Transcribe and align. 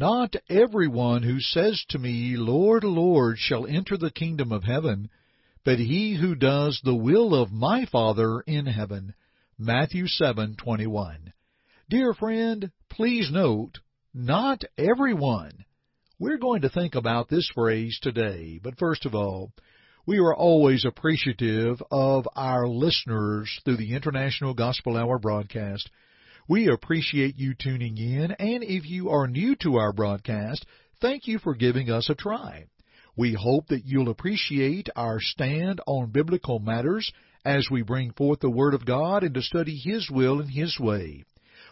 Not 0.00 0.34
everyone 0.48 1.24
who 1.24 1.40
says 1.40 1.84
to 1.90 1.98
me, 1.98 2.34
Lord, 2.38 2.84
Lord, 2.84 3.36
shall 3.38 3.66
enter 3.66 3.98
the 3.98 4.10
kingdom 4.10 4.50
of 4.50 4.64
heaven, 4.64 5.10
but 5.62 5.78
he 5.78 6.14
who 6.14 6.34
does 6.34 6.80
the 6.82 6.94
will 6.94 7.34
of 7.34 7.52
my 7.52 7.84
Father 7.84 8.40
in 8.46 8.64
heaven. 8.64 9.12
Matthew 9.58 10.06
7:21. 10.06 11.34
Dear 11.90 12.14
friend, 12.14 12.70
please 12.88 13.30
note, 13.30 13.80
not 14.14 14.62
everyone. 14.78 15.66
We're 16.18 16.38
going 16.38 16.62
to 16.62 16.70
think 16.70 16.94
about 16.94 17.28
this 17.28 17.50
phrase 17.50 17.98
today, 18.00 18.58
but 18.62 18.78
first 18.78 19.04
of 19.04 19.14
all, 19.14 19.52
we 20.06 20.16
are 20.18 20.34
always 20.34 20.86
appreciative 20.86 21.82
of 21.90 22.26
our 22.34 22.66
listeners 22.66 23.60
through 23.66 23.76
the 23.76 23.92
International 23.92 24.54
Gospel 24.54 24.96
Hour 24.96 25.18
broadcast. 25.18 25.90
We 26.50 26.66
appreciate 26.66 27.38
you 27.38 27.54
tuning 27.54 27.96
in, 27.96 28.32
and 28.32 28.64
if 28.64 28.84
you 28.84 29.10
are 29.10 29.28
new 29.28 29.54
to 29.62 29.76
our 29.76 29.92
broadcast, 29.92 30.66
thank 31.00 31.28
you 31.28 31.38
for 31.38 31.54
giving 31.54 31.92
us 31.92 32.10
a 32.10 32.16
try. 32.16 32.64
We 33.16 33.34
hope 33.34 33.68
that 33.68 33.84
you'll 33.84 34.10
appreciate 34.10 34.88
our 34.96 35.20
stand 35.20 35.80
on 35.86 36.10
biblical 36.10 36.58
matters 36.58 37.12
as 37.44 37.68
we 37.70 37.82
bring 37.82 38.10
forth 38.10 38.40
the 38.40 38.50
Word 38.50 38.74
of 38.74 38.84
God 38.84 39.22
and 39.22 39.32
to 39.34 39.42
study 39.42 39.76
His 39.76 40.10
will 40.10 40.40
and 40.40 40.50
His 40.50 40.76
way. 40.80 41.22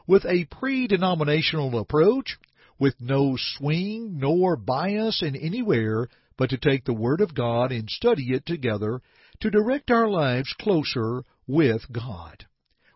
With 0.06 0.24
a 0.24 0.44
pre-denominational 0.44 1.76
approach, 1.76 2.38
with 2.78 2.94
no 3.00 3.36
swing 3.36 4.20
nor 4.20 4.54
bias 4.54 5.24
in 5.24 5.34
anywhere, 5.34 6.06
but 6.36 6.50
to 6.50 6.56
take 6.56 6.84
the 6.84 6.94
Word 6.94 7.20
of 7.20 7.34
God 7.34 7.72
and 7.72 7.90
study 7.90 8.32
it 8.32 8.46
together 8.46 9.00
to 9.40 9.50
direct 9.50 9.90
our 9.90 10.08
lives 10.08 10.54
closer 10.56 11.24
with 11.48 11.82
God. 11.90 12.46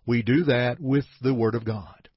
We 0.07 0.23
do 0.23 0.45
that 0.45 0.81
with 0.81 1.07
the 1.21 1.35
Word 1.35 1.55
of 1.55 1.65
God. 1.65 2.09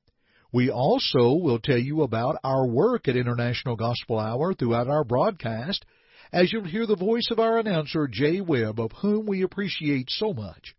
We 0.51 0.69
also 0.69 1.33
will 1.33 1.59
tell 1.59 1.77
you 1.77 2.01
about 2.01 2.37
our 2.43 2.65
work 2.65 3.07
at 3.07 3.15
International 3.15 3.75
Gospel 3.75 4.19
Hour 4.19 4.53
throughout 4.53 4.87
our 4.87 5.03
broadcast, 5.03 5.85
as 6.31 6.51
you'll 6.51 6.63
hear 6.63 6.87
the 6.87 6.95
voice 6.95 7.27
of 7.29 7.39
our 7.39 7.59
announcer, 7.59 8.07
Jay 8.07 8.41
Webb, 8.41 8.79
of 8.79 8.91
whom 9.01 9.25
we 9.25 9.43
appreciate 9.43 10.09
so 10.09 10.33
much. 10.33 10.73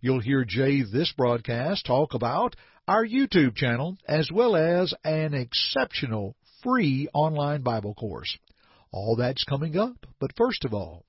You'll 0.00 0.20
hear 0.20 0.44
Jay 0.44 0.82
this 0.82 1.12
broadcast 1.16 1.86
talk 1.86 2.14
about 2.14 2.56
our 2.88 3.06
YouTube 3.06 3.54
channel, 3.54 3.96
as 4.08 4.30
well 4.32 4.56
as 4.56 4.94
an 5.04 5.34
exceptional 5.34 6.34
free 6.62 7.08
online 7.12 7.62
Bible 7.62 7.94
course. 7.94 8.36
All 8.90 9.16
that's 9.16 9.44
coming 9.44 9.76
up, 9.76 10.06
but 10.18 10.36
first 10.36 10.64
of 10.64 10.72
all, 10.72 11.04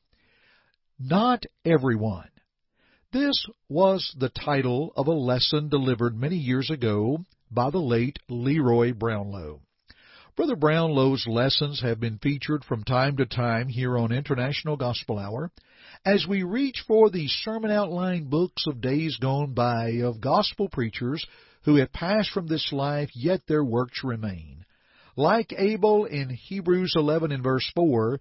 not 1.00 1.44
everyone. 1.66 2.30
This 3.12 3.44
was 3.68 4.14
the 4.20 4.30
title 4.30 4.94
of 4.96 5.08
a 5.08 5.12
lesson 5.12 5.68
delivered 5.68 6.16
many 6.16 6.36
years 6.36 6.70
ago 6.70 7.26
by 7.50 7.72
the 7.72 7.80
late 7.80 8.20
Leroy 8.30 8.94
Brownlow. 8.94 9.62
Brother 10.36 10.56
Brownlow's 10.56 11.26
lessons 11.26 11.82
have 11.82 12.00
been 12.00 12.20
featured 12.20 12.64
from 12.64 12.84
time 12.84 13.18
to 13.18 13.26
time 13.26 13.68
here 13.68 13.98
on 13.98 14.12
International 14.12 14.78
Gospel 14.78 15.18
Hour 15.18 15.52
as 16.06 16.28
we 16.28 16.44
reach 16.44 16.84
for 16.86 17.10
the 17.10 17.28
sermon 17.28 17.72
outline 17.72 18.26
books 18.26 18.66
of 18.68 18.80
days 18.80 19.18
gone 19.18 19.56
by 19.56 20.02
of 20.04 20.22
gospel 20.22 20.70
preachers 20.70 21.26
who 21.64 21.78
have 21.78 21.92
passed 21.92 22.30
from 22.30 22.46
this 22.46 22.72
life, 22.72 23.10
yet 23.16 23.42
their 23.48 23.64
works 23.64 24.04
remain. 24.04 24.66
Like 25.16 25.52
Abel 25.58 26.06
in 26.06 26.30
Hebrews 26.30 26.94
11 26.96 27.32
and 27.32 27.44
verse 27.44 27.70
4, 27.74 28.20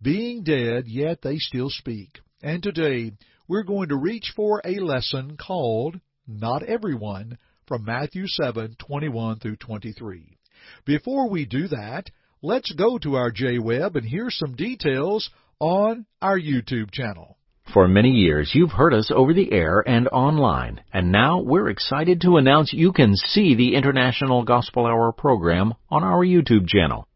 being 0.00 0.44
dead, 0.44 0.88
yet 0.88 1.20
they 1.20 1.36
still 1.36 1.68
speak. 1.68 2.20
And 2.42 2.62
today, 2.62 3.12
we're 3.50 3.64
going 3.64 3.88
to 3.88 3.96
reach 3.96 4.32
for 4.36 4.62
a 4.64 4.78
lesson 4.78 5.36
called 5.36 5.98
Not 6.24 6.62
Everyone 6.62 7.36
from 7.66 7.84
Matthew 7.84 8.26
7:21 8.40 9.42
through 9.42 9.56
23. 9.56 10.38
Before 10.84 11.28
we 11.28 11.46
do 11.46 11.66
that, 11.66 12.12
let's 12.42 12.70
go 12.70 12.96
to 12.98 13.16
our 13.16 13.32
Jay 13.32 13.58
Webb 13.58 13.96
and 13.96 14.06
hear 14.06 14.30
some 14.30 14.54
details 14.54 15.30
on 15.58 16.06
our 16.22 16.38
YouTube 16.38 16.92
channel. 16.92 17.38
For 17.74 17.88
many 17.88 18.12
years, 18.12 18.52
you've 18.54 18.70
heard 18.70 18.94
us 18.94 19.10
over 19.12 19.34
the 19.34 19.50
air 19.50 19.82
and 19.84 20.06
online, 20.12 20.82
and 20.92 21.10
now 21.10 21.40
we're 21.40 21.70
excited 21.70 22.20
to 22.20 22.36
announce 22.36 22.72
you 22.72 22.92
can 22.92 23.16
see 23.16 23.56
the 23.56 23.74
International 23.74 24.44
Gospel 24.44 24.86
Hour 24.86 25.10
program 25.10 25.74
on 25.88 26.04
our 26.04 26.24
YouTube 26.24 26.68
channel. 26.68 27.08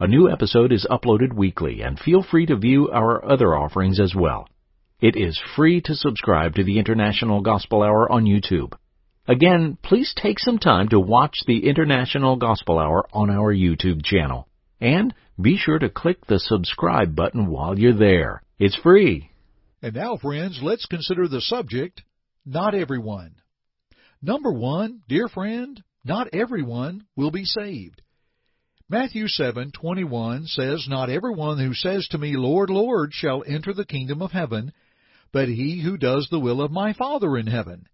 A 0.00 0.08
new 0.08 0.28
episode 0.28 0.72
is 0.72 0.88
uploaded 0.90 1.34
weekly, 1.34 1.82
and 1.82 2.00
feel 2.00 2.24
free 2.24 2.46
to 2.46 2.56
view 2.56 2.90
our 2.90 3.24
other 3.24 3.54
offerings 3.54 4.00
as 4.00 4.12
well. 4.12 4.48
It 5.00 5.14
is 5.14 5.40
free 5.54 5.80
to 5.82 5.94
subscribe 5.94 6.56
to 6.56 6.64
the 6.64 6.80
International 6.80 7.40
Gospel 7.40 7.84
Hour 7.84 8.10
on 8.10 8.24
YouTube. 8.24 8.72
Again, 9.28 9.78
please 9.80 10.12
take 10.16 10.40
some 10.40 10.58
time 10.58 10.88
to 10.88 10.98
watch 10.98 11.38
the 11.46 11.68
International 11.68 12.34
Gospel 12.34 12.80
Hour 12.80 13.06
on 13.12 13.30
our 13.30 13.54
YouTube 13.54 14.04
channel. 14.04 14.48
And 14.80 15.14
be 15.40 15.56
sure 15.56 15.78
to 15.78 15.88
click 15.88 16.26
the 16.26 16.40
subscribe 16.40 17.14
button 17.14 17.46
while 17.46 17.78
you're 17.78 17.96
there. 17.96 18.42
It's 18.58 18.74
free. 18.74 19.30
And 19.82 19.94
now, 19.94 20.16
friends, 20.16 20.58
let's 20.64 20.86
consider 20.86 21.28
the 21.28 21.42
subject 21.42 22.02
not 22.44 22.74
everyone. 22.74 23.36
Number 24.20 24.50
one, 24.50 25.02
dear 25.08 25.28
friend, 25.28 25.80
not 26.04 26.26
everyone 26.32 27.04
will 27.14 27.30
be 27.30 27.44
saved. 27.44 28.02
Matthew 28.88 29.28
7:21 29.28 30.46
says, 30.46 30.88
"Not 30.88 31.08
everyone 31.08 31.58
who 31.58 31.72
says 31.74 32.08
to 32.08 32.18
me, 32.18 32.36
Lord, 32.36 32.68
Lord, 32.68 33.12
shall 33.12 33.44
enter 33.46 33.72
the 33.72 33.84
kingdom 33.84 34.22
of 34.22 34.32
heaven, 34.32 34.72
but 35.32 35.48
he 35.48 35.80
who 35.80 35.96
does 35.96 36.28
the 36.30 36.40
will 36.40 36.62
of 36.62 36.70
my 36.70 36.92
Father 36.92 37.36
in 37.36 37.46
heaven." 37.46 37.86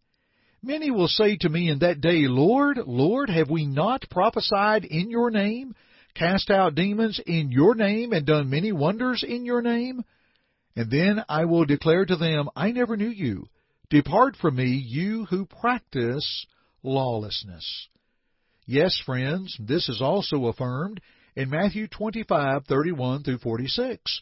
Many 0.63 0.91
will 0.91 1.09
say 1.09 1.37
to 1.37 1.49
me 1.51 1.69
in 1.69 1.81
that 1.81 2.01
day, 2.01 2.27
Lord, 2.27 2.79
Lord, 2.87 3.29
have 3.29 3.51
we 3.51 3.67
not 3.67 4.09
prophesied 4.09 4.87
in 4.87 5.11
your 5.11 5.31
name, 5.31 5.75
cast 6.15 6.51
out 6.51 6.75
demons 6.75 7.21
in 7.27 7.51
your 7.51 7.75
name, 7.75 8.15
and 8.15 8.25
done 8.25 8.49
many 8.49 8.73
wonders 8.73 9.23
in 9.23 9.45
your 9.45 9.61
name? 9.61 10.03
And 10.75 10.91
then 10.91 11.23
I 11.29 11.45
will 11.45 11.67
declare 11.67 12.07
to 12.07 12.17
them, 12.17 12.49
I 12.57 12.73
never 12.73 12.97
knew 12.97 13.11
you. 13.11 13.47
Depart 13.91 14.37
from 14.37 14.57
me, 14.57 14.69
you 14.69 15.27
who 15.27 15.45
practice 15.45 16.47
lawlessness. 16.83 17.89
Yes, 18.67 18.99
friends, 19.05 19.57
this 19.61 19.89
is 19.91 20.01
also 20.01 20.47
affirmed 20.47 21.01
in 21.37 21.51
Matthew 21.51 21.89
25:31 21.89 23.23
through 23.23 23.39
46. 23.39 24.21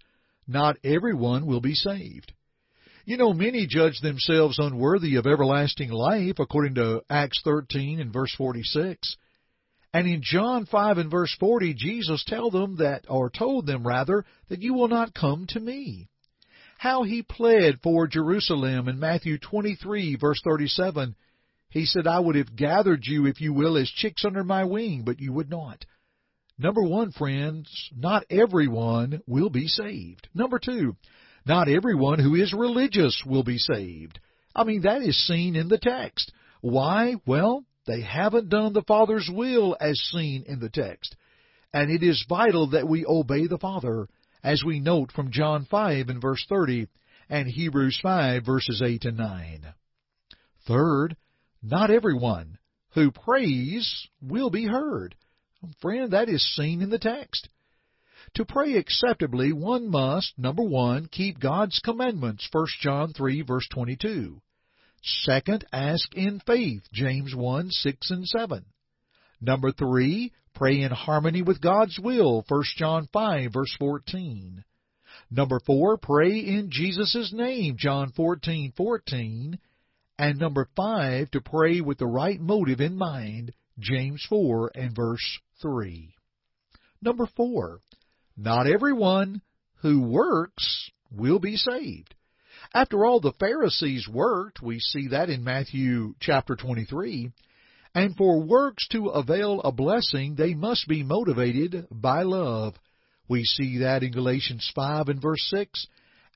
Not 0.49 0.77
everyone 0.83 1.47
will 1.47 1.61
be 1.61 1.75
saved. 1.75 2.33
You 3.05 3.17
know, 3.17 3.33
many 3.33 3.67
judge 3.67 4.01
themselves 4.01 4.59
unworthy 4.59 5.17
of 5.17 5.27
everlasting 5.27 5.91
life, 5.91 6.39
according 6.39 6.77
to 6.77 7.03
Acts 7.11 7.41
13 7.45 8.01
and 8.01 8.13
verse 8.13 8.35
46. 8.37 9.17
And 9.93 10.07
in 10.07 10.21
John 10.23 10.67
5 10.67 10.99
and 10.99 11.11
verse 11.11 11.35
40, 11.39 11.75
Jesus 11.75 12.25
tell 12.27 12.51
them 12.51 12.77
that, 12.77 13.05
or 13.09 13.29
told 13.29 13.67
them 13.67 13.87
rather, 13.87 14.25
that 14.49 14.63
you 14.63 14.75
will 14.75 14.89
not 14.89 15.15
come 15.15 15.47
to 15.49 15.61
me 15.61 16.09
how 16.83 17.05
he 17.05 17.23
pled 17.23 17.79
for 17.81 18.09
Jerusalem 18.09 18.89
in 18.89 18.99
Matthew 18.99 19.39
23 19.39 20.17
verse 20.17 20.41
37. 20.43 21.15
He 21.69 21.87
said, 21.87 22.09
I 22.09 22.19
would 22.19 22.35
have 22.35 22.57
gathered 22.57 23.07
you, 23.07 23.27
if 23.27 23.41
you 23.41 23.53
will, 23.53 23.77
as 23.77 23.89
chicks 23.89 24.25
under 24.25 24.43
my 24.43 24.65
wing, 24.65 25.05
but 25.07 25.21
you 25.21 25.33
would 25.33 25.49
not. 25.49 25.87
Number 26.59 26.83
one, 26.83 27.13
friends, 27.13 27.89
not 27.97 28.27
everyone 28.29 29.23
will 29.29 29.49
be 29.49 29.69
saved. 29.69 30.27
Number 30.35 30.59
two, 30.59 30.97
not 31.47 31.69
everyone 31.69 32.19
who 32.19 32.35
is 32.35 32.53
religious 32.53 33.23
will 33.27 33.43
be 33.43 33.59
saved. 33.59 34.21
I 34.55 34.65
mean, 34.65 34.83
that 34.83 35.03
is 35.03 35.27
seen 35.27 35.57
in 35.57 35.69
the 35.69 35.79
text. 35.79 36.33
Why? 36.61 37.17
Well, 37.27 37.65
they 37.87 38.03
haven't 38.03 38.49
done 38.49 38.73
the 38.73 38.83
Father's 38.83 39.29
will 39.33 39.77
as 39.81 39.99
seen 40.13 40.45
in 40.47 40.61
the 40.61 40.71
text. 40.71 41.17
And 41.73 41.91
it 41.91 42.03
is 42.03 42.25
vital 42.29 42.71
that 42.71 42.89
we 42.89 43.05
obey 43.07 43.47
the 43.47 43.59
Father 43.59 44.09
as 44.45 44.63
we 44.65 44.79
note 44.79 45.11
from 45.13 45.31
John 45.31 45.67
5 45.71 46.09
and 46.09 46.21
verse 46.21 46.45
30 46.49 46.87
and 47.29 47.49
Hebrews 47.49 47.99
5 48.03 48.45
verses 48.45 48.83
8 48.85 49.05
and 49.07 49.17
9. 49.17 49.75
Third, 50.67 51.17
not 51.63 51.91
everyone 51.91 52.59
who 52.95 53.11
prays 53.11 54.07
will 54.21 54.51
be 54.51 54.67
heard. 54.67 55.15
Friend, 55.81 56.13
that 56.13 56.29
is 56.29 56.55
seen 56.55 56.83
in 56.83 56.91
the 56.91 56.99
text. 56.99 57.49
To 58.37 58.47
pray 58.47 58.77
acceptably, 58.77 59.53
one 59.53 59.91
must, 59.91 60.39
number 60.39 60.63
one, 60.63 61.07
keep 61.07 61.39
God's 61.39 61.79
commandments, 61.81 62.49
1 62.51 62.67
John 62.81 63.13
3, 63.13 63.43
verse 63.43 63.69
22. 63.71 64.41
Second, 65.03 65.67
ask 65.73 66.15
in 66.15 66.41
faith, 66.47 66.83
James 66.93 67.35
1, 67.35 67.71
6 67.71 68.11
and 68.11 68.27
7. 68.27 68.65
Number 69.41 69.73
three, 69.73 70.33
pray 70.55 70.81
in 70.81 70.93
harmony 70.93 71.43
with 71.43 71.61
God's 71.61 71.99
will, 71.99 72.45
1 72.49 72.63
John 72.77 73.09
5, 73.13 73.53
verse 73.53 73.75
14. 73.79 74.65
Number 75.31 75.61
four, 75.61 75.99
pray 75.99 76.39
in 76.39 76.71
Jesus' 76.71 77.33
name, 77.35 77.77
John 77.77 78.13
14, 78.13 78.73
14. 78.77 79.59
And 80.19 80.39
number 80.39 80.69
five, 80.77 81.31
to 81.33 81.41
pray 81.41 81.81
with 81.81 81.99
the 81.99 82.07
right 82.07 82.41
motive 82.41 82.81
in 82.81 82.97
mind, 82.97 83.53
James 83.79 84.25
4 84.29 84.73
and 84.75 84.95
verse 84.95 85.39
3. 85.61 86.15
Number 87.03 87.27
four, 87.27 87.81
not 88.37 88.67
everyone 88.67 89.43
who 89.83 90.03
works 90.03 90.91
will 91.11 91.39
be 91.39 91.57
saved. 91.57 92.15
After 92.75 93.05
all, 93.05 93.21
the 93.21 93.33
Pharisees 93.39 94.09
worked. 94.09 94.63
We 94.63 94.79
see 94.79 95.09
that 95.09 95.29
in 95.29 95.45
Matthew 95.45 96.15
chapter 96.21 96.57
23. 96.57 97.31
And 97.95 98.17
for 98.17 98.41
works 98.41 98.87
to 98.89 99.09
avail 99.09 99.61
a 99.61 99.73
blessing, 99.73 100.35
they 100.35 100.55
must 100.55 100.89
be 100.89 101.03
motivated 101.03 101.87
by 101.91 102.23
love. 102.23 102.75
We 103.29 103.45
see 103.45 103.79
that 103.79 104.03
in 104.03 104.13
Galatians 104.13 104.71
5 104.75 105.09
and 105.09 105.21
verse 105.21 105.45
6, 105.51 105.87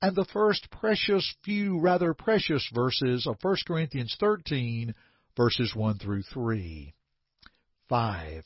and 0.03 0.15
the 0.15 0.27
first 0.27 0.69
precious 0.71 1.35
few 1.45 1.81
rather 1.81 2.13
precious 2.13 2.69
verses 2.75 3.27
of 3.27 3.37
1 3.41 3.57
Corinthians 3.67 4.15
13, 4.21 4.95
verses 5.37 5.75
1 5.75 5.99
through 5.99 6.23
3. 6.23 6.93
5. 7.89 8.45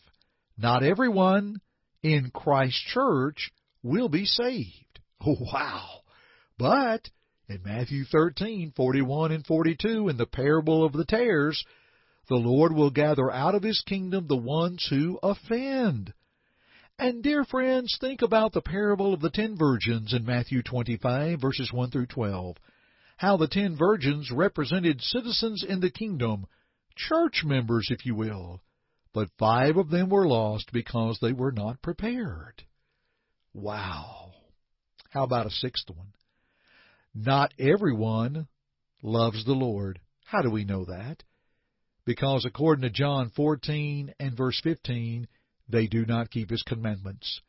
Not 0.56 0.82
everyone 0.85 1.61
in 2.02 2.31
Christ's 2.31 2.81
church 2.93 3.50
will 3.82 4.08
be 4.08 4.25
saved. 4.25 5.00
Oh, 5.25 5.37
wow. 5.52 6.00
But 6.58 7.11
in 7.49 7.62
Matthew 7.64 8.05
13, 8.05 8.73
41 8.76 9.32
and 9.32 9.47
42, 9.47 10.08
in 10.08 10.17
the 10.17 10.26
parable 10.26 10.85
of 10.85 10.93
the 10.93 11.05
tares, 11.05 11.64
the 12.29 12.37
Lord 12.37 12.73
will 12.73 12.91
gather 12.91 13.31
out 13.31 13.55
of 13.55 13.62
his 13.62 13.82
kingdom 13.82 14.26
the 14.29 14.37
ones 14.37 14.87
who 14.88 15.19
offend. 15.23 16.12
And 16.99 17.23
dear 17.23 17.44
friends, 17.44 17.97
think 17.99 18.23
about 18.23 18.52
the 18.52 18.61
parable 18.61 19.14
of 19.14 19.20
the 19.20 19.31
ten 19.31 19.56
virgins 19.56 20.12
in 20.12 20.25
Matthew 20.25 20.62
25, 20.62 21.41
verses 21.41 21.73
1 21.73 21.91
through 21.91 22.06
12. 22.06 22.56
How 23.17 23.37
the 23.37 23.49
ten 23.49 23.75
virgins 23.76 24.31
represented 24.31 25.00
citizens 25.00 25.64
in 25.67 25.81
the 25.81 25.91
kingdom, 25.91 26.47
church 26.94 27.43
members, 27.44 27.88
if 27.91 28.05
you 28.05 28.14
will, 28.14 28.61
but 29.12 29.29
five 29.39 29.77
of 29.77 29.91
them 29.91 30.09
were 30.09 30.27
lost 30.27 30.73
because 30.73 31.19
they 31.21 31.33
were 31.33 31.53
not 31.53 31.83
prepared. 31.83 32.65
Wow. 33.53 34.33
How 35.11 35.25
about 35.25 35.47
a 35.47 35.51
sixth 35.51 35.91
one? 35.91 36.12
Not 37.15 37.53
everyone 37.59 38.47
loves 39.03 39.45
the 39.45 39.53
Lord. 39.53 40.01
How 40.25 40.43
do 40.43 40.51
we 40.51 40.65
know 40.65 40.85
that? 40.85 41.25
Because 42.05 42.45
according 42.45 42.83
to 42.83 42.91
John 42.91 43.31
14 43.35 44.15
and 44.21 44.37
verse 44.37 44.61
15, 44.62 45.27
they 45.69 45.87
do 45.87 46.07
not 46.07 46.31
keep 46.31 46.51
his 46.51 46.62
commandments. 46.62 47.41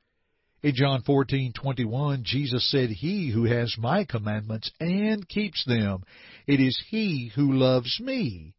In 0.63 0.75
John 0.75 1.01
14:21, 1.01 2.23
Jesus 2.23 2.69
said, 2.69 2.91
"He 2.91 3.29
who 3.29 3.45
has 3.45 3.77
my 3.79 4.03
commandments 4.03 4.71
and 4.79 5.27
keeps 5.27 5.65
them, 5.65 6.03
it 6.45 6.59
is 6.59 6.79
he 6.89 7.29
who 7.29 7.53
loves 7.53 7.99
me. 7.99 8.53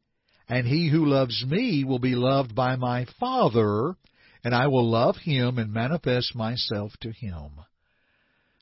And 0.53 0.67
he 0.67 0.91
who 0.91 1.07
loves 1.07 1.47
me 1.47 1.83
will 1.83 1.99
be 1.99 2.15
loved 2.15 2.55
by 2.55 2.77
my 2.77 3.07
Father, 3.19 3.97
and 4.45 4.55
I 4.55 4.67
will 4.67 4.87
love 4.87 5.17
him 5.17 5.59
and 5.59 5.73
manifest 5.73 6.35
myself 6.35 6.93
to 7.01 7.11
him." 7.11 7.53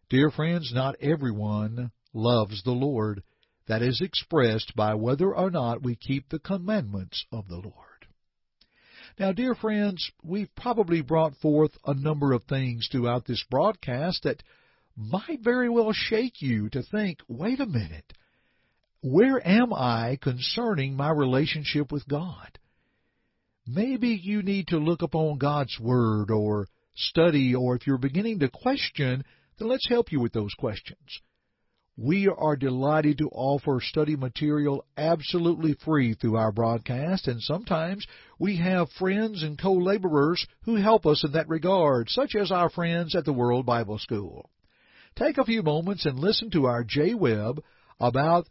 Dear 0.09 0.31
friends, 0.31 0.73
not 0.73 0.95
everyone 1.01 1.91
loves 2.15 2.63
the 2.63 2.71
Lord. 2.71 3.25
That 3.67 3.83
is 3.83 4.01
expressed 4.01 4.77
by 4.77 4.95
whether 4.95 5.35
or 5.35 5.51
not 5.51 5.83
we 5.83 5.97
keep 5.97 6.29
the 6.29 6.39
commandments 6.39 7.25
of 7.33 7.49
the 7.49 7.59
Lord. 7.59 8.07
Now, 9.19 9.33
dear 9.33 9.57
friends, 9.57 10.13
we've 10.23 10.55
probably 10.55 11.01
brought 11.01 11.35
forth 11.39 11.77
a 11.85 11.95
number 11.95 12.33
of 12.33 12.45
things 12.45 12.87
throughout 12.87 13.25
this 13.25 13.43
broadcast 13.51 14.23
that 14.23 14.45
might 14.97 15.41
very 15.41 15.69
well 15.69 15.93
shake 15.93 16.41
you 16.41 16.69
to 16.69 16.85
think, 16.85 17.19
wait 17.27 17.59
a 17.59 17.67
minute, 17.67 18.13
where 19.03 19.47
am 19.47 19.73
I 19.73 20.19
concerning 20.21 20.95
my 20.95 21.11
relationship 21.11 21.91
with 21.91 22.07
God? 22.07 22.59
Maybe 23.67 24.09
you 24.09 24.43
need 24.43 24.69
to 24.69 24.79
look 24.79 25.03
upon 25.03 25.39
God's 25.39 25.79
Word 25.81 26.31
or 26.31 26.67
study, 26.95 27.55
or 27.55 27.77
if 27.77 27.87
you're 27.87 27.99
beginning 27.99 28.41
to 28.41 28.49
question, 28.49 29.25
then 29.59 29.69
let's 29.69 29.89
help 29.89 30.13
you 30.13 30.21
with 30.21 30.33
those 30.33 30.53
questions. 30.59 31.21
We 31.97 32.29
are 32.29 32.57
delighted 32.57 33.19
to 33.19 33.29
offer 33.29 33.81
study 33.83 34.17
material 34.17 34.85
absolutely 34.97 35.75
free 35.85 36.15
through 36.15 36.37
our 36.37 36.53
broadcast, 36.53 37.29
and 37.29 37.43
sometimes 37.43 38.07
we 38.39 38.57
have 38.57 38.91
friends 38.93 39.43
and 39.43 39.59
co 39.59 39.75
laborers 39.75 40.47
who 40.65 40.77
help 40.77 41.05
us 41.05 41.25
in 41.25 41.33
that 41.33 41.49
regard, 41.49 42.09
such 42.09 42.35
as 42.35 42.51
our 42.51 42.71
friends 42.71 43.15
at 43.15 43.25
the 43.25 43.33
World 43.33 43.67
Bible 43.67 43.99
School. 43.99 44.51
Take 45.17 45.37
a 45.37 45.45
few 45.45 45.63
moments 45.63 46.07
and 46.07 46.19
listen 46.19 46.51
to 46.53 46.67
our 46.67 46.85
Jay 46.85 47.13
Webb 47.13 47.63
about 47.99 48.47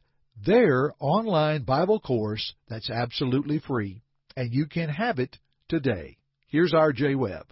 their 0.45 0.93
online 0.99 1.63
Bible 1.63 1.99
course 1.99 2.53
that's 2.69 2.89
absolutely 2.89 3.59
free, 3.59 4.03
and 4.37 4.53
you 4.53 4.65
can 4.65 4.89
have 4.89 5.19
it 5.19 5.37
today. 5.67 6.17
Here's 6.47 6.73
our 6.73 6.93
Jay 6.93 7.15
Webb. 7.15 7.47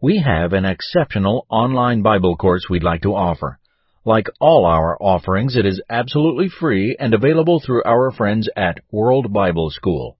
We 0.00 0.18
have 0.18 0.52
an 0.52 0.64
exceptional 0.64 1.46
online 1.48 2.02
Bible 2.02 2.36
course 2.36 2.66
we'd 2.68 2.82
like 2.82 3.02
to 3.02 3.14
offer. 3.14 3.58
Like 4.04 4.28
all 4.40 4.64
our 4.64 4.96
offerings, 5.00 5.56
it 5.56 5.66
is 5.66 5.82
absolutely 5.88 6.48
free 6.48 6.96
and 6.98 7.14
available 7.14 7.60
through 7.60 7.84
our 7.84 8.10
friends 8.10 8.48
at 8.56 8.80
World 8.90 9.32
Bible 9.32 9.70
School. 9.70 10.18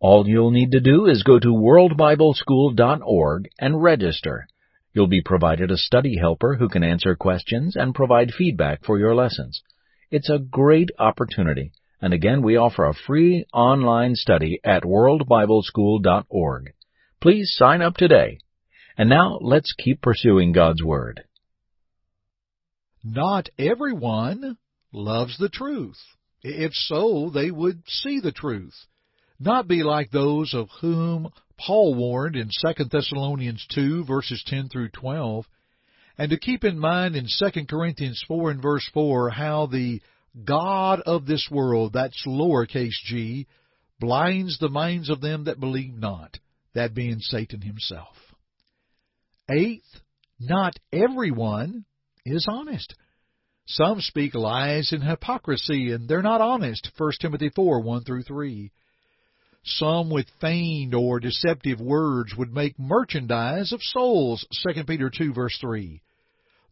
All 0.00 0.26
you'll 0.26 0.50
need 0.50 0.72
to 0.72 0.80
do 0.80 1.06
is 1.06 1.22
go 1.22 1.38
to 1.38 1.48
worldbibleschool.org 1.48 3.48
and 3.58 3.82
register. 3.82 4.46
You'll 4.94 5.06
be 5.06 5.22
provided 5.22 5.70
a 5.70 5.76
study 5.76 6.18
helper 6.18 6.56
who 6.56 6.68
can 6.68 6.82
answer 6.82 7.14
questions 7.14 7.76
and 7.76 7.94
provide 7.94 8.32
feedback 8.32 8.84
for 8.84 8.98
your 8.98 9.14
lessons. 9.14 9.62
It's 10.12 10.28
a 10.28 10.38
great 10.38 10.90
opportunity, 10.98 11.72
and 12.02 12.12
again, 12.12 12.42
we 12.42 12.58
offer 12.58 12.84
a 12.84 12.92
free 12.92 13.46
online 13.50 14.14
study 14.14 14.60
at 14.62 14.82
worldbibleschool.org. 14.82 16.74
Please 17.18 17.54
sign 17.56 17.80
up 17.80 17.96
today. 17.96 18.36
And 18.98 19.08
now 19.08 19.38
let's 19.40 19.72
keep 19.72 20.02
pursuing 20.02 20.52
God's 20.52 20.82
Word. 20.82 21.22
Not 23.02 23.48
everyone 23.58 24.58
loves 24.92 25.38
the 25.38 25.48
truth. 25.48 25.96
If 26.42 26.72
so, 26.74 27.30
they 27.32 27.50
would 27.50 27.82
see 27.86 28.20
the 28.20 28.32
truth, 28.32 28.84
not 29.40 29.66
be 29.66 29.82
like 29.82 30.10
those 30.10 30.52
of 30.52 30.68
whom 30.82 31.30
Paul 31.56 31.94
warned 31.94 32.36
in 32.36 32.50
2 32.50 32.84
Thessalonians 32.84 33.66
2 33.74 34.04
verses 34.04 34.44
10 34.46 34.68
through 34.68 34.90
12, 34.90 35.46
and 36.18 36.30
to 36.30 36.38
keep 36.38 36.64
in 36.64 36.78
mind 36.78 37.16
in 37.16 37.26
2 37.26 37.66
Corinthians 37.66 38.22
4 38.26 38.50
and 38.50 38.62
verse 38.62 38.88
4 38.92 39.30
how 39.30 39.66
the 39.66 40.00
God 40.44 41.00
of 41.00 41.26
this 41.26 41.48
world, 41.50 41.92
that's 41.92 42.26
lowercase 42.26 42.90
g, 43.04 43.46
blinds 44.00 44.58
the 44.58 44.68
minds 44.68 45.10
of 45.10 45.20
them 45.20 45.44
that 45.44 45.60
believe 45.60 45.94
not, 45.94 46.38
that 46.74 46.94
being 46.94 47.18
Satan 47.20 47.60
himself. 47.60 48.16
Eighth, 49.50 50.00
not 50.40 50.74
everyone 50.92 51.84
is 52.24 52.46
honest. 52.48 52.94
Some 53.66 54.00
speak 54.00 54.34
lies 54.34 54.92
and 54.92 55.04
hypocrisy, 55.04 55.92
and 55.92 56.08
they're 56.08 56.22
not 56.22 56.40
honest. 56.40 56.90
1 56.96 57.12
Timothy 57.20 57.50
4 57.54 57.80
1 57.80 58.04
through 58.04 58.22
3. 58.22 58.72
Some 59.64 60.10
with 60.10 60.26
feigned 60.40 60.94
or 60.94 61.20
deceptive 61.20 61.80
words 61.80 62.34
would 62.36 62.52
make 62.52 62.78
merchandise 62.78 63.72
of 63.72 63.82
souls. 63.82 64.44
2 64.62 64.84
Peter 64.84 65.10
2 65.10 65.32
verse 65.32 65.56
3. 65.60 66.00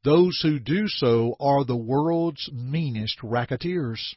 Those 0.02 0.40
who 0.42 0.58
do 0.58 0.88
so 0.88 1.36
are 1.38 1.64
the 1.64 1.76
world's 1.76 2.50
meanest 2.52 3.22
racketeers. 3.22 4.16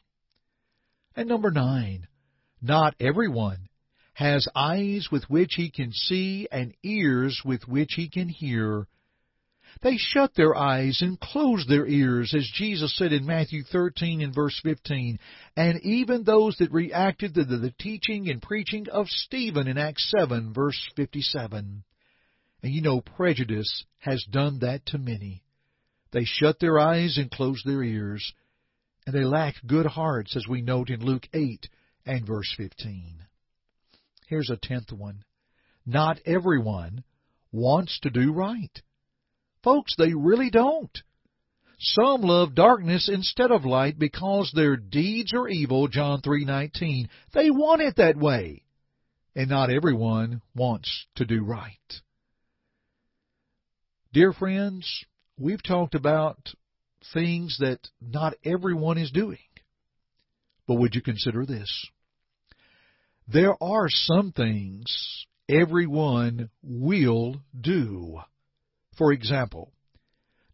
And 1.14 1.28
number 1.28 1.50
nine, 1.50 2.08
not 2.60 2.94
everyone 2.98 3.68
has 4.14 4.48
eyes 4.56 5.08
with 5.12 5.28
which 5.30 5.54
he 5.54 5.70
can 5.70 5.92
see 5.92 6.48
and 6.50 6.74
ears 6.82 7.42
with 7.44 7.68
which 7.68 7.94
he 7.94 8.08
can 8.08 8.28
hear. 8.28 8.86
They 9.82 9.96
shut 9.96 10.34
their 10.34 10.56
eyes 10.56 11.02
and 11.02 11.20
closed 11.20 11.68
their 11.68 11.86
ears, 11.86 12.34
as 12.34 12.48
Jesus 12.54 12.96
said 12.96 13.12
in 13.12 13.26
Matthew 13.26 13.62
13 13.64 14.22
and 14.22 14.34
verse 14.34 14.58
15. 14.62 15.18
And 15.56 15.80
even 15.82 16.24
those 16.24 16.56
that 16.58 16.72
reacted 16.72 17.34
to 17.34 17.44
the 17.44 17.74
teaching 17.78 18.28
and 18.28 18.40
preaching 18.40 18.88
of 18.88 19.08
Stephen 19.08 19.66
in 19.66 19.78
Acts 19.78 20.12
7 20.16 20.52
verse 20.52 20.80
57. 20.96 21.84
And 22.62 22.72
you 22.72 22.80
know, 22.80 23.00
prejudice 23.00 23.84
has 23.98 24.24
done 24.30 24.60
that 24.60 24.86
to 24.86 24.98
many. 24.98 25.42
They 26.12 26.24
shut 26.24 26.60
their 26.60 26.78
eyes 26.78 27.18
and 27.18 27.30
closed 27.30 27.66
their 27.66 27.82
ears. 27.82 28.32
And 29.06 29.14
they 29.14 29.24
lack 29.24 29.56
good 29.66 29.86
hearts, 29.86 30.34
as 30.34 30.46
we 30.48 30.62
note 30.62 30.88
in 30.88 31.04
Luke 31.04 31.28
8 31.34 31.68
and 32.06 32.26
verse 32.26 32.52
15. 32.56 33.26
Here's 34.28 34.48
a 34.48 34.56
tenth 34.56 34.92
one. 34.92 35.24
Not 35.84 36.20
everyone 36.24 37.04
wants 37.52 37.98
to 38.00 38.10
do 38.10 38.32
right. 38.32 38.80
Folks, 39.64 39.94
they 39.96 40.12
really 40.12 40.50
don't. 40.50 40.96
Some 41.78 42.20
love 42.20 42.54
darkness 42.54 43.08
instead 43.12 43.50
of 43.50 43.64
light 43.64 43.98
because 43.98 44.52
their 44.54 44.76
deeds 44.76 45.32
are 45.34 45.48
evil, 45.48 45.88
John 45.88 46.20
3:19. 46.20 47.08
They 47.32 47.50
want 47.50 47.82
it 47.82 47.96
that 47.96 48.16
way. 48.16 48.60
and 49.36 49.50
not 49.50 49.68
everyone 49.68 50.40
wants 50.54 51.06
to 51.16 51.24
do 51.24 51.42
right. 51.42 52.00
Dear 54.12 54.32
friends, 54.32 55.04
we've 55.36 55.62
talked 55.62 55.96
about 55.96 56.54
things 57.12 57.58
that 57.58 57.80
not 58.00 58.34
everyone 58.44 58.96
is 58.96 59.10
doing. 59.10 59.38
But 60.68 60.76
would 60.76 60.94
you 60.94 61.02
consider 61.02 61.44
this? 61.44 61.86
There 63.26 63.60
are 63.62 63.88
some 63.88 64.30
things 64.30 65.26
everyone 65.48 66.50
will 66.62 67.42
do. 67.60 68.20
For 68.96 69.12
example, 69.12 69.72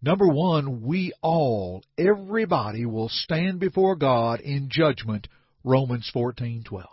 number 0.02 0.26
one, 0.26 0.82
we 0.82 1.12
all, 1.23 1.82
everybody 1.99 2.87
will 2.87 3.09
stand 3.09 3.61
before 3.61 3.97
God 3.97 4.40
in 4.40 4.68
judgment, 4.70 5.28
Romans 5.64 6.11
14:12. 6.14 6.87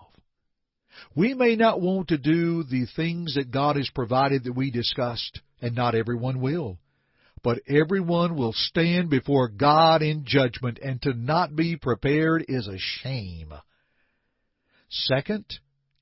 We 1.16 1.34
may 1.34 1.56
not 1.56 1.80
want 1.80 2.10
to 2.10 2.18
do 2.18 2.64
the 2.64 2.86
things 2.96 3.36
that 3.36 3.52
God 3.52 3.76
has 3.76 3.90
provided 3.94 4.44
that 4.44 4.56
we 4.56 4.72
discussed, 4.72 5.42
and 5.62 5.76
not 5.76 5.96
everyone 5.96 6.42
will. 6.42 6.80
But 7.44 7.62
everyone 7.68 8.36
will 8.36 8.54
stand 8.54 9.10
before 9.10 9.48
God 9.48 10.02
in 10.02 10.26
judgment, 10.26 10.80
and 10.82 11.02
to 11.04 11.14
not 11.14 11.56
be 11.56 11.78
prepared 11.78 12.46
is 12.48 12.68
a 12.68 12.80
shame. 12.80 13.54
Second, 14.90 15.46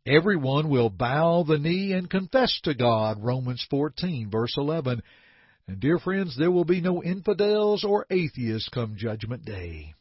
everyone 0.06 0.70
will 0.70 0.90
bow 0.90 1.44
the 1.44 1.58
knee 1.58 1.92
and 1.92 2.10
confess 2.10 2.60
to 2.64 2.74
God, 2.74 3.22
Romans 3.22 3.66
14, 3.70 4.30
verse 4.30 4.56
11. 4.58 5.02
And 5.68 5.80
dear 5.80 5.98
friends, 5.98 6.38
there 6.38 6.52
will 6.52 6.66
be 6.66 6.80
no 6.80 7.04
infidels 7.04 7.84
or 7.84 8.06
atheists 8.12 8.70
come 8.70 8.96
judgment 8.98 9.46
day. 9.46 9.96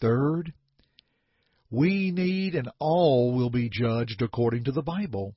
Third, 0.00 0.52
we 1.70 2.12
need 2.12 2.54
and 2.54 2.70
all 2.78 3.34
will 3.34 3.50
be 3.50 3.68
judged 3.68 4.22
according 4.22 4.64
to 4.64 4.72
the 4.72 4.82
Bible. 4.82 5.34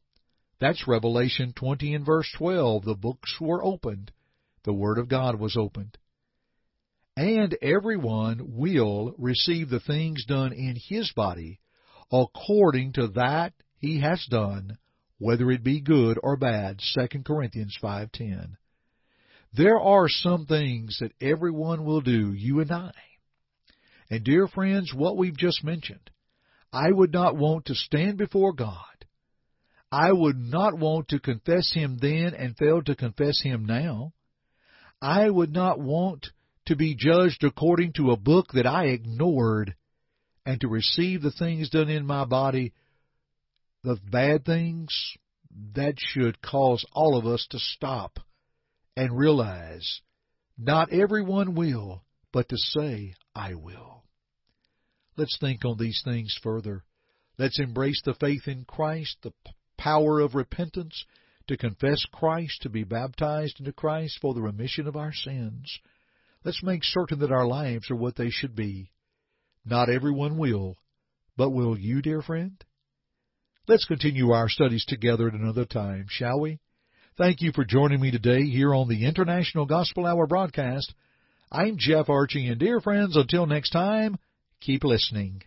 That's 0.59 0.87
Revelation 0.87 1.53
20 1.53 1.95
and 1.95 2.05
verse 2.05 2.31
12. 2.37 2.85
The 2.85 2.95
books 2.95 3.35
were 3.41 3.63
opened. 3.63 4.11
The 4.63 4.73
Word 4.73 4.99
of 4.99 5.09
God 5.09 5.39
was 5.39 5.57
opened. 5.57 5.97
And 7.17 7.57
everyone 7.61 8.55
will 8.55 9.15
receive 9.17 9.69
the 9.69 9.79
things 9.79 10.25
done 10.25 10.53
in 10.53 10.75
his 10.75 11.11
body 11.13 11.59
according 12.11 12.93
to 12.93 13.07
that 13.09 13.53
he 13.77 13.99
has 14.01 14.25
done, 14.29 14.77
whether 15.17 15.49
it 15.51 15.63
be 15.63 15.81
good 15.81 16.19
or 16.21 16.37
bad. 16.37 16.79
2 16.93 17.23
Corinthians 17.23 17.77
5.10 17.81 18.55
There 19.53 19.79
are 19.79 20.07
some 20.07 20.45
things 20.45 20.99
that 20.99 21.13
everyone 21.19 21.83
will 21.83 22.01
do, 22.01 22.33
you 22.33 22.59
and 22.59 22.71
I. 22.71 22.91
And 24.09 24.23
dear 24.23 24.47
friends, 24.47 24.93
what 24.93 25.17
we've 25.17 25.37
just 25.37 25.63
mentioned, 25.63 26.09
I 26.71 26.91
would 26.91 27.11
not 27.11 27.35
want 27.35 27.65
to 27.65 27.75
stand 27.75 28.17
before 28.17 28.53
God. 28.53 28.83
I 29.91 30.11
would 30.11 30.37
not 30.37 30.77
want 30.77 31.09
to 31.09 31.19
confess 31.19 31.73
Him 31.73 31.97
then 31.99 32.35
and 32.35 32.57
fail 32.57 32.83
to 32.83 32.95
confess 32.95 33.41
Him 33.41 33.65
now. 33.65 34.13
I 35.01 35.29
would 35.29 35.51
not 35.51 35.79
want 35.79 36.27
to 36.67 36.75
be 36.75 36.95
judged 36.95 37.43
according 37.43 37.93
to 37.93 38.11
a 38.11 38.17
book 38.17 38.49
that 38.53 38.67
I 38.67 38.85
ignored 38.85 39.75
and 40.45 40.61
to 40.61 40.67
receive 40.67 41.23
the 41.23 41.31
things 41.31 41.69
done 41.69 41.89
in 41.89 42.05
my 42.05 42.25
body, 42.25 42.73
the 43.83 43.97
bad 44.11 44.45
things, 44.45 45.17
that 45.73 45.95
should 45.97 46.41
cause 46.41 46.85
all 46.91 47.17
of 47.17 47.25
us 47.25 47.47
to 47.49 47.57
stop 47.57 48.19
and 48.95 49.17
realize 49.17 50.01
not 50.57 50.91
everyone 50.91 51.55
will, 51.55 52.03
but 52.31 52.49
to 52.49 52.57
say, 52.57 53.13
I 53.33 53.53
will. 53.53 54.03
Let's 55.17 55.37
think 55.39 55.65
on 55.65 55.77
these 55.77 56.01
things 56.03 56.37
further. 56.41 56.83
Let's 57.37 57.59
embrace 57.59 58.01
the 58.03 58.13
faith 58.13 58.47
in 58.47 58.65
Christ, 58.65 59.17
the 59.21 59.33
power 59.77 60.19
of 60.19 60.35
repentance, 60.35 61.05
to 61.47 61.57
confess 61.57 62.05
Christ, 62.11 62.61
to 62.61 62.69
be 62.69 62.83
baptized 62.83 63.59
into 63.59 63.73
Christ 63.73 64.19
for 64.21 64.33
the 64.33 64.41
remission 64.41 64.87
of 64.87 64.95
our 64.95 65.13
sins. 65.13 65.79
Let's 66.43 66.63
make 66.63 66.83
certain 66.83 67.19
that 67.19 67.31
our 67.31 67.47
lives 67.47 67.89
are 67.89 67.95
what 67.95 68.15
they 68.15 68.29
should 68.29 68.55
be. 68.55 68.91
Not 69.65 69.89
everyone 69.89 70.37
will, 70.37 70.77
but 71.35 71.49
will 71.49 71.77
you, 71.77 72.01
dear 72.01 72.21
friend? 72.21 72.63
Let's 73.67 73.85
continue 73.85 74.31
our 74.31 74.49
studies 74.49 74.85
together 74.85 75.27
at 75.27 75.33
another 75.33 75.65
time, 75.65 76.05
shall 76.09 76.39
we? 76.39 76.59
Thank 77.19 77.41
you 77.41 77.51
for 77.53 77.65
joining 77.65 77.99
me 77.99 78.11
today 78.11 78.45
here 78.45 78.73
on 78.73 78.87
the 78.87 79.05
International 79.05 79.65
Gospel 79.65 80.05
Hour 80.05 80.25
broadcast. 80.25 80.93
I'm 81.51 81.75
Jeff 81.77 82.07
Archie, 82.07 82.47
and 82.47 82.57
dear 82.57 82.79
friends, 82.79 83.17
until 83.17 83.45
next 83.45 83.71
time, 83.71 84.15
Keep 84.61 84.85
listening. 84.85 85.41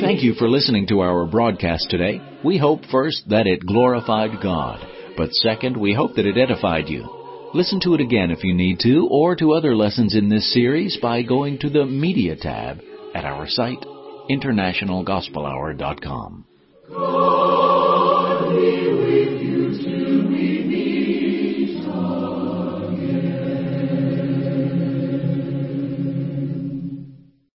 Thank 0.00 0.22
you 0.22 0.32
for 0.38 0.48
listening 0.48 0.86
to 0.86 1.00
our 1.00 1.26
broadcast 1.26 1.90
today. 1.90 2.22
We 2.42 2.56
hope 2.56 2.86
first 2.90 3.28
that 3.28 3.46
it 3.46 3.66
glorified 3.66 4.40
God, 4.42 4.82
but 5.18 5.32
second, 5.32 5.76
we 5.76 5.92
hope 5.92 6.14
that 6.16 6.24
it 6.24 6.38
edified 6.38 6.88
you. 6.88 7.50
Listen 7.52 7.80
to 7.80 7.92
it 7.94 8.00
again 8.00 8.30
if 8.30 8.44
you 8.44 8.54
need 8.54 8.78
to, 8.80 9.08
or 9.10 9.36
to 9.36 9.52
other 9.52 9.76
lessons 9.76 10.14
in 10.14 10.30
this 10.30 10.54
series 10.54 10.96
by 11.02 11.20
going 11.20 11.58
to 11.58 11.68
the 11.68 11.84
Media 11.84 12.34
tab 12.34 12.80
at 13.14 13.26
our 13.26 13.46
site, 13.46 13.84
internationalgospelhour.com. 14.30 16.46